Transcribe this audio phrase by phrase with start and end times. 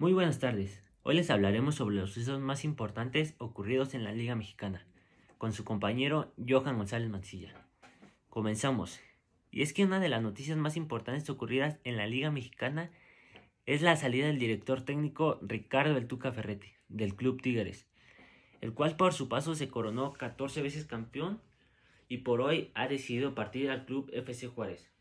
[0.00, 0.80] Muy buenas tardes.
[1.02, 4.86] Hoy les hablaremos sobre los sucesos más importantes ocurridos en la Liga Mexicana,
[5.38, 7.52] con su compañero Johan González Mancilla.
[8.28, 9.00] Comenzamos.
[9.50, 12.92] Y es que una de las noticias más importantes ocurridas en la Liga Mexicana
[13.66, 17.88] es la salida del director técnico Ricardo El Tuca Ferretti, del Club Tigres,
[18.60, 21.42] el cual por su paso se coronó 14 veces campeón
[22.08, 24.92] y por hoy ha decidido partir al Club FC Juárez.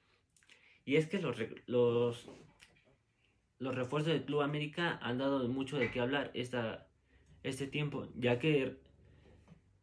[0.86, 1.38] Y es que los,
[1.68, 2.28] los
[3.60, 6.88] los refuerzos del Club América han dado mucho de qué hablar esta,
[7.44, 8.78] este tiempo, ya que,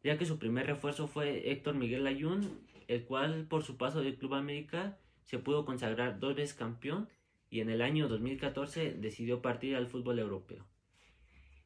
[0.03, 4.17] ya que su primer refuerzo fue Héctor Miguel Ayun, el cual por su paso del
[4.17, 7.09] Club América se pudo consagrar dos veces campeón
[7.49, 10.65] y en el año 2014 decidió partir al fútbol europeo.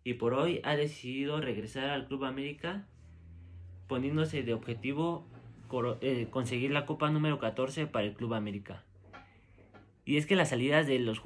[0.03, 2.87] Y por hoy ha decidido regresar al Club América
[3.87, 5.27] poniéndose de objetivo
[6.01, 8.85] eh, conseguir la Copa número 14 para el Club América.
[10.09, 11.21] Y es que las salidas de los,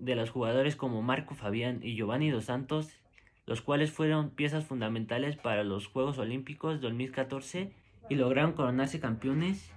[0.00, 2.98] de los jugadores como Marco Fabián y Giovanni Dos Santos,
[3.46, 7.70] los cuales fueron piezas fundamentales para los Juegos Olímpicos 2014
[8.10, 9.70] y lograron coronarse campeones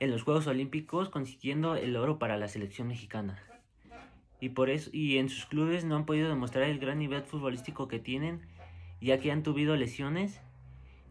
[0.00, 3.40] en los Juegos Olímpicos consiguiendo el oro para la selección mexicana.
[4.40, 7.86] Y por eso y en sus clubes no han podido demostrar el gran nivel futbolístico
[7.86, 8.40] que tienen,
[9.00, 10.40] ya que han tuvido lesiones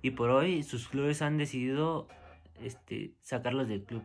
[0.01, 2.09] y por hoy sus clubes han decidido
[2.61, 4.03] este, sacarlos del club.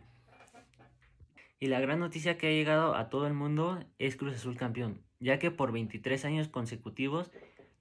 [1.62, 5.02] Y la gran noticia que ha llegado a todo el mundo es Cruz Azul campeón,
[5.18, 7.30] ya que por 23 años consecutivos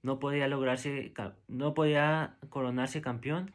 [0.02, 1.14] no podía lograrse,
[1.48, 3.52] no podía coronarse campeón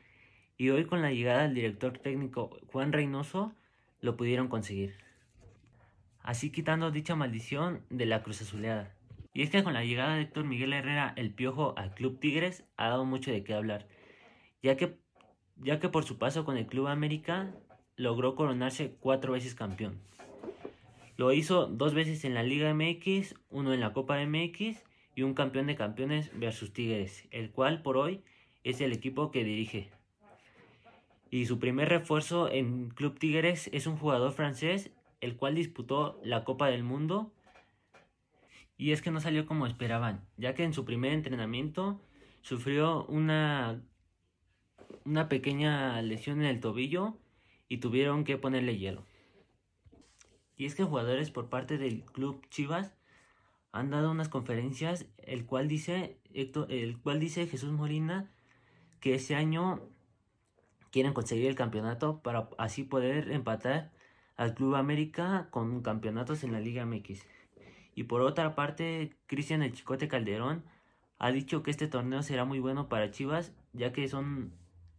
[0.58, 3.54] y hoy con la llegada del director técnico Juan Reynoso
[4.02, 4.96] lo pudieron conseguir.
[6.22, 8.96] Así quitando dicha maldición de la Cruz Azuleada.
[9.32, 12.64] Y es que con la llegada de Héctor Miguel Herrera el Piojo al Club Tigres
[12.78, 13.88] ha dado mucho de qué hablar,
[14.64, 14.98] ya que,
[15.58, 17.54] ya que por su paso con el Club América
[17.98, 20.00] logró coronarse cuatro veces campeón.
[21.18, 24.84] Lo hizo dos veces en la Liga MX, uno en la Copa MX
[25.16, 28.22] y un campeón de campeones versus Tigres, el cual por hoy
[28.64, 29.90] es el equipo que dirige.
[31.32, 36.44] Y su primer refuerzo en Club Tigres es un jugador francés, el cual disputó la
[36.44, 37.32] Copa del Mundo.
[38.78, 42.02] Y es que no salió como esperaban, ya que en su primer entrenamiento
[42.42, 43.82] sufrió una,
[45.06, 47.18] una pequeña lesión en el tobillo
[47.68, 49.06] y tuvieron que ponerle hielo.
[50.58, 52.94] Y es que jugadores por parte del club Chivas
[53.72, 58.32] han dado unas conferencias, el cual dice, el cual dice Jesús Molina
[59.02, 59.82] que ese año
[60.92, 63.92] quieren conseguir el campeonato para así poder empatar
[64.38, 67.22] al Club América con campeonatos en la Liga MX.
[67.96, 70.64] Y por otra parte, Cristian El Chicote Calderón
[71.18, 74.54] ha dicho que este torneo será muy bueno para Chivas, ya que son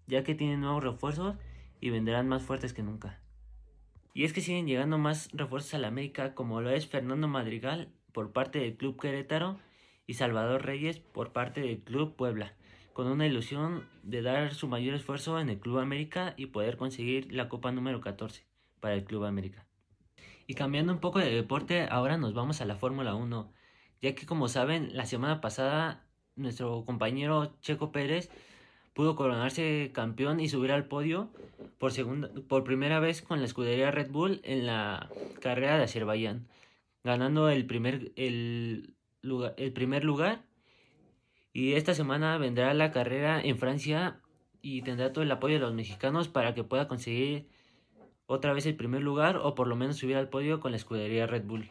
[0.07, 1.37] ya que tienen nuevos refuerzos
[1.81, 3.21] y vendrán más fuertes que nunca.
[4.15, 7.93] Y es que siguen llegando más refuerzos a la América, como lo es Fernando Madrigal
[8.13, 9.59] por parte del Club Querétaro
[10.07, 12.55] y Salvador Reyes por parte del Club Puebla,
[12.95, 17.31] con una ilusión de dar su mayor esfuerzo en el Club América y poder conseguir
[17.33, 18.47] la Copa número 14
[18.81, 19.67] para el Club América.
[20.47, 23.53] Y cambiando un poco de deporte, ahora nos vamos a la Fórmula 1,
[24.01, 26.07] ya que como saben, la semana pasada
[26.37, 28.31] nuestro compañero Checo Pérez
[28.97, 31.29] pudo coronarse campeón y subir al podio
[31.79, 35.11] por, segunda, por primera vez con la escudería Red Bull en la
[35.43, 36.49] carrera de Azerbaiyán,
[37.05, 40.47] ganando el primer, el, lugar, el primer lugar.
[41.53, 44.23] Y esta semana vendrá la carrera en Francia
[44.63, 47.47] y tendrá todo el apoyo de los mexicanos para que pueda conseguir
[48.25, 51.27] otra vez el primer lugar o por lo menos subir al podio con la escudería
[51.27, 51.71] Red Bull.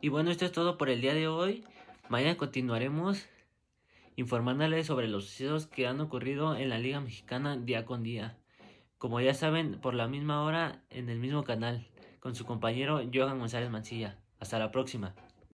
[0.00, 1.64] Y bueno, esto es todo por el día de hoy.
[2.08, 3.24] Mañana continuaremos
[4.16, 8.38] informándoles sobre los sucesos que han ocurrido en la Liga Mexicana día con día.
[8.98, 11.88] Como ya saben, por la misma hora en el mismo canal,
[12.20, 14.18] con su compañero Johan González Mancilla.
[14.38, 15.14] Hasta la próxima.